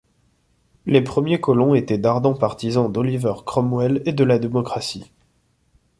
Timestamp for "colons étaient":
1.39-1.99